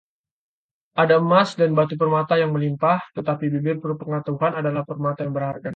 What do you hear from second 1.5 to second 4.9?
dan batu permata yang melimpah, tetapi bibir berpengetahuan adalah